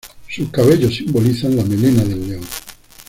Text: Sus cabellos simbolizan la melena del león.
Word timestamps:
Sus 0.27 0.49
cabellos 0.49 0.95
simbolizan 0.95 1.55
la 1.57 1.63
melena 1.63 2.03
del 2.03 2.27
león. 2.27 2.47